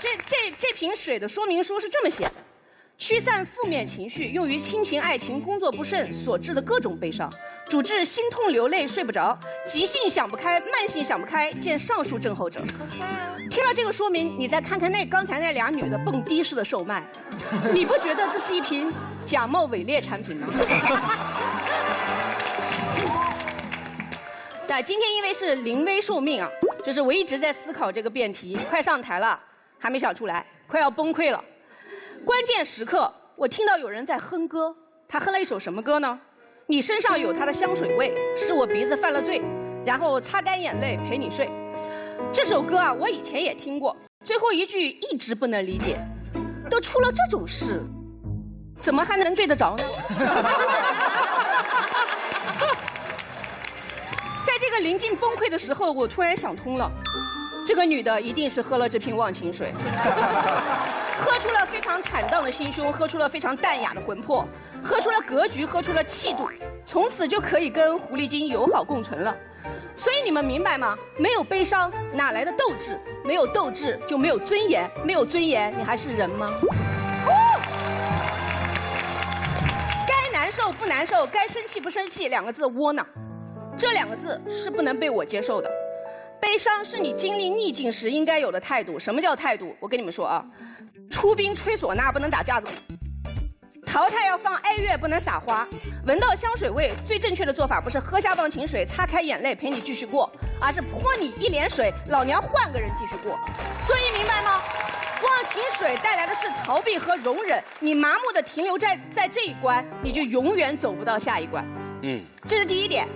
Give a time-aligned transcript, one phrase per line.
[0.00, 2.32] 这这这瓶水的说明书是这么写的：
[2.96, 7.30] 驱散负面情绪，用于亲情、爱情、工作不顺所致的各种悲伤，
[7.66, 12.62] 主治心痛流泪睡不着、急性想不开、慢性想不开，见上述症候者。
[13.50, 17.06] 听了这个说明，你再看看那刚才那俩女的蹦迪式的售卖，
[17.74, 18.90] 你不觉得这是一瓶
[19.26, 20.46] 假冒伪劣产品吗？
[24.66, 26.48] 那今天因为是临危受命啊，
[26.86, 29.38] 就是我一直在思考这个辩题，快上台了，
[29.80, 31.42] 还没想出来，快要崩溃了。
[32.24, 34.76] 关键时刻，我听到有人在哼歌，
[35.08, 36.20] 他哼了一首什么歌呢？
[36.66, 39.40] 你身上有他的香水味，是我鼻子犯了罪，
[39.86, 41.50] 然后擦干眼泪陪你睡。
[42.30, 45.98] 这首歌啊，我以前也听过，最后一句一直不能理解，
[46.68, 47.82] 都出了这种事，
[48.78, 49.84] 怎么还能睡得着呢？
[54.70, 56.88] 这个临近崩溃的时候，我突然想通了，
[57.66, 59.74] 这个女的一定是喝了这瓶忘情水，
[61.18, 64.46] 喝出了非常坦荡的心胸，喝出了非常淡雅的魂魄，
[64.80, 66.48] 喝出了格局，喝出了气度，
[66.84, 69.34] 从此就可以跟狐狸精友好共存了。
[69.96, 70.96] 所以你们明白吗？
[71.16, 72.96] 没有悲伤，哪来的斗志？
[73.24, 74.88] 没有斗志，就没有尊严。
[75.04, 76.46] 没有尊严，你还是人吗？
[80.06, 83.04] 该难受不难受，该生气不生气，两个字窝囊。
[83.76, 85.70] 这两个字是不能被我接受的。
[86.40, 88.98] 悲伤是你经历逆境时应该有的态度。
[88.98, 89.74] 什么叫态度？
[89.78, 90.44] 我跟你们说啊，
[91.10, 92.70] 出兵吹唢呐不能打架子。
[93.86, 95.66] 淘汰要放哀乐，不能撒花。
[96.06, 103.38] 闻到香水味，最正确的做法不是喝下忘情水，擦开眼泪陪你继续过，而是泼你一脸水，老娘换个人继续过。
[103.80, 104.62] 所以明白吗？
[105.22, 111.62] 忘情水带来的是逃避和容忍，你麻木的停留在在这一关，你就永远走不到下一关。
[112.02, 113.06] 嗯，这是第一点，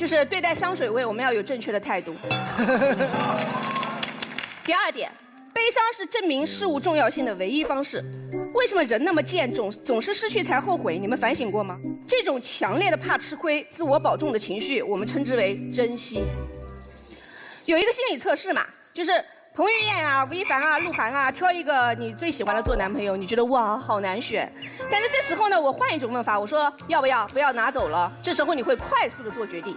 [0.00, 2.14] 就是对待香水味我们要有正确的态度。
[4.64, 5.10] 第二点。
[5.52, 8.02] 悲伤是证明事物重要性的唯一方式。
[8.54, 10.96] 为什么人那么贱，总总是失去才后悔？
[10.96, 11.76] 你们反省过吗？
[12.06, 16.22] 这种强烈的怕吃亏、自我保重的情绪，我们称之为珍惜。
[17.66, 19.12] 有一个心理测试嘛，就是
[19.60, 24.50] 彭于晏啊、吴亦凡啊、鹿晗啊，挑一个你最喜欢的做男朋友，你觉得哇，好难选。
[24.90, 27.28] 但是这时候呢，我换一种问法，我说要不要？
[27.28, 28.10] 不要拿走了。
[28.22, 29.76] 这时候你会快速的做决定。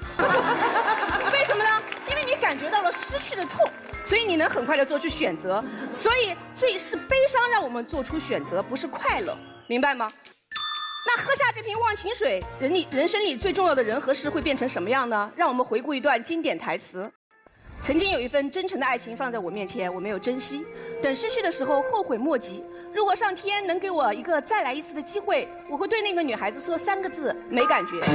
[1.33, 1.81] 为什么呢？
[2.09, 3.69] 因为你感觉到了失去的痛。
[4.05, 5.61] 所以你能很快的做出选择，
[5.91, 9.35] 所以最是悲伤让我们做出选择，不是快乐，
[9.67, 10.09] 明白吗？
[11.05, 15.29] 那喝下这瓶忘情水，人里人生里最重要的人和事会变成什么样呢？
[15.35, 17.11] 让我们回顾一段经典台词：
[17.83, 20.65] 曾经有一份真诚的爱情放在我面前，我没有珍惜，
[21.01, 22.63] 等失去的时候后悔莫及。
[22.93, 27.99] 如果上天能给我一个再来一次的机会，我会对那个女孩子说三个字：没感觉。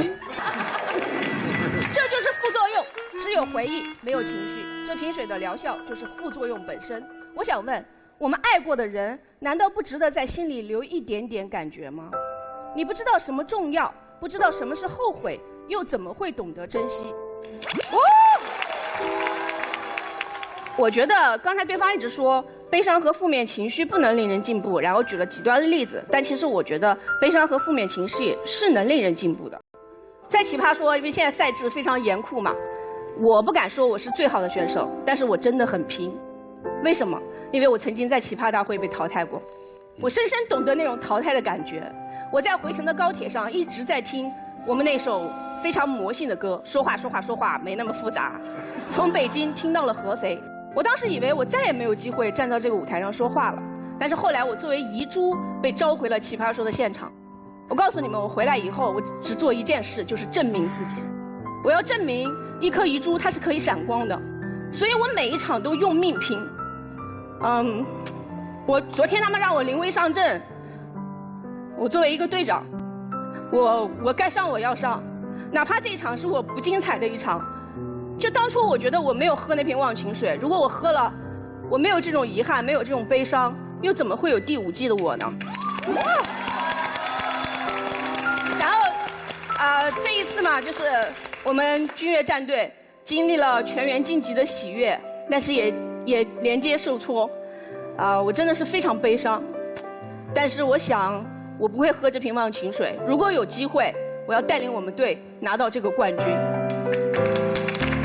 [1.93, 2.83] 这就是副作用，
[3.21, 4.87] 只有回忆，没有情绪。
[4.87, 7.07] 这瓶水的疗效就是副作用本身。
[7.35, 7.85] 我想问，
[8.17, 12.09] 我们爱过的人，难道不值得在心里留一点点感觉吗？
[12.75, 17.13] 你不知道什么重要，不知道什么是后悔，又怎么会懂得珍惜？
[17.91, 17.99] 哦，
[20.79, 22.41] 我觉得刚才对方一直说
[22.71, 26.01] 悲伤和负面情绪不能令人进步，然后举了极端的例子。
[26.09, 29.59] 但其实我觉得悲伤和负面情绪是能令人进步的。
[30.29, 32.55] 在奇葩说，因为现在赛制非常严酷嘛。
[33.21, 36.17] 我不敢说我是最好的选手，但是我真的很拼。
[36.81, 37.19] 为什么？
[37.51, 39.41] 因为我曾经在奇葩大会被淘汰过，
[40.01, 41.83] 我深深懂得那种淘汰的感觉。
[42.31, 44.31] 我在回程的高铁上一直在听
[44.65, 45.29] 我们那首
[45.61, 48.39] 非常魔性的歌，说话说话说话没那么复杂。
[48.89, 50.41] 从北京听到了合肥，
[50.75, 53.61] 我当时以为我再也没有机会站到这个舞台上说话了。
[53.99, 57.11] 但是后来我作为遗珠被召回了奇葩说的现场。
[57.67, 61.03] 我告诉你们，我回来以后我只做一件事，就是证明自己。
[61.63, 62.29] 我要证明。
[62.61, 64.21] 一颗遗珠它是可以闪光的，
[64.69, 66.37] 所以我每一场都用命拼。
[67.41, 67.85] 嗯，
[68.65, 70.41] 我昨天他们让我临危上阵，
[71.77, 72.65] 我作为一个队长，
[73.49, 75.01] 我我该上我要上，
[75.53, 77.41] 哪怕这一场是我不精彩的一场。
[78.29, 81.11] 就当初我觉得我没有喝那瓶忘情水，如果我喝了，
[81.67, 85.33] 我没有这种遗憾，没有这种悲伤，又怎么会有第五季的我呢？
[88.59, 88.77] 然后，
[89.57, 90.83] 呃，这一次嘛，就是。
[91.43, 92.71] 我们君越战队
[93.03, 94.99] 经历了全员晋级的喜悦，
[95.31, 95.73] 但是也
[96.05, 97.27] 也连接受挫，
[97.97, 99.41] 啊，我真的是非常悲伤。
[100.35, 101.25] 但是我想，
[101.57, 102.95] 我不会喝这瓶忘情水。
[103.07, 103.91] 如果有机会，
[104.27, 107.38] 我要带领我们队拿到这个冠军。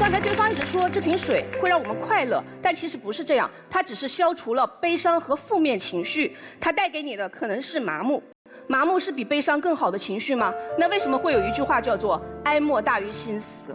[0.04, 8.22] 刚才对方一直说这瓶水会让我们快乐，但其实不是这样，它只是消除了悲伤和负面情绪，它带给你的可能是麻木。
[8.66, 10.52] 麻木是比悲伤更好的情绪吗？
[10.78, 13.74] 那为什么会有一句话叫做“哀莫大于心死”？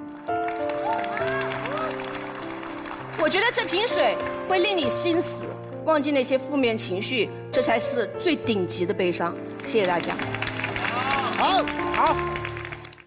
[3.20, 4.16] 我觉得这瓶水
[4.48, 5.46] 会令你心死。
[5.84, 9.36] 忘记那些负面情绪，这才是最顶级的悲伤。
[9.64, 10.16] 谢谢大家。
[11.36, 11.64] 好，
[11.96, 12.16] 好。